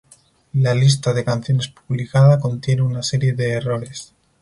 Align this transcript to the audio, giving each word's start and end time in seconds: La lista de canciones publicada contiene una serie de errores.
La 0.53 0.73
lista 0.73 1.13
de 1.13 1.23
canciones 1.23 1.67
publicada 1.67 2.39
contiene 2.39 2.81
una 2.81 3.03
serie 3.03 3.33
de 3.33 3.51
errores. 3.51 4.15